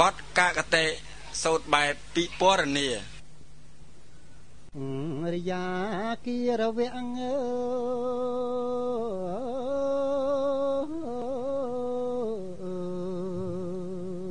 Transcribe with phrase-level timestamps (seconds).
[0.00, 0.84] បទកាកតេ
[1.42, 2.88] សោតបែបពិពណ៌នា
[5.34, 5.64] រិយា
[6.24, 7.36] គិរវៈងើ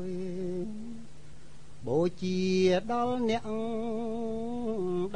[0.09, 0.11] យ
[1.87, 2.39] បូជា
[2.91, 3.43] ដល់អ្នក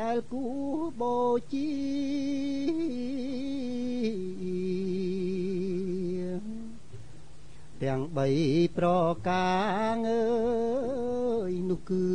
[0.01, 0.45] ដែលគួ
[1.01, 1.17] បូ
[1.53, 1.69] ជា
[7.83, 8.01] ទាំង
[8.39, 8.87] 3ប្រ
[9.27, 9.49] កា
[9.93, 10.25] រអើ
[11.49, 12.05] យនោះគឺ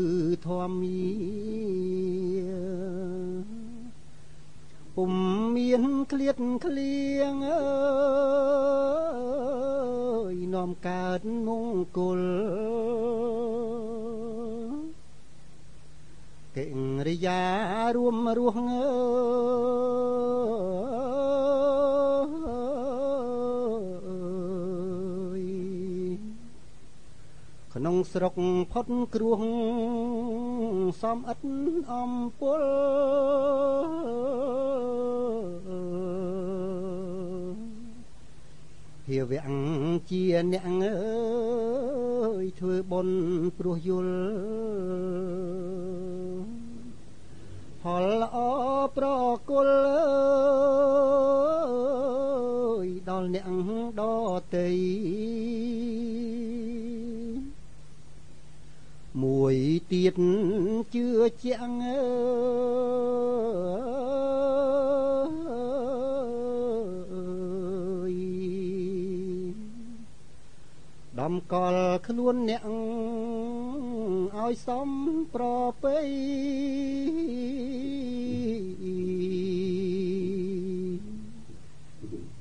[0.47, 1.05] ធម្មា
[4.97, 5.13] ពុំ
[5.57, 5.83] មាន
[6.13, 6.99] ឃ្លាតឃ្លៀ
[7.33, 7.65] ងអើ
[10.35, 12.21] យនាំកើតមង្គល
[16.57, 16.67] កិ
[17.09, 17.43] រិយា
[17.97, 18.89] រួមរស់ងើ
[27.77, 28.35] ក្នុងស្រុក
[28.73, 29.41] ផុតគ្រោះ
[31.03, 31.41] សំអិត
[31.93, 32.63] អំពុល
[39.07, 39.49] ភាវៈ
[40.11, 40.23] ជា
[40.53, 40.97] អ្នកអើ
[42.43, 43.19] យធ្វើបុណ្យ
[43.59, 44.17] ព្រោះយល់
[47.83, 48.37] ផលល្អ
[48.97, 49.07] ប្រ
[49.51, 53.47] គល់អើយដល់អ្នក
[54.01, 54.03] ដ
[54.55, 54.71] តី
[59.91, 60.15] ទៀត
[60.95, 61.07] ជឿ
[61.43, 62.01] ជាក់អើ
[68.11, 68.15] យ
[71.21, 72.63] ដំកល់ខ្លួនអ្នក
[74.37, 74.89] ឲ្យសំ
[75.35, 75.45] ប្រ
[75.83, 75.99] ពៃ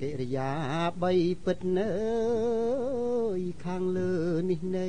[0.01, 0.51] កិរិយា
[1.01, 1.11] បី
[1.45, 1.91] ពិតនៅ
[3.65, 4.13] ខាងលើ
[4.49, 4.87] នេះនៃ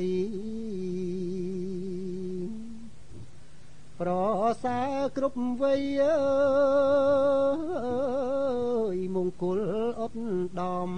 [4.63, 4.79] សើ
[5.17, 6.17] គ្រប់វ័យអើ
[8.95, 9.59] យមង្គល
[10.01, 10.19] អប់
[10.59, 10.91] ដំ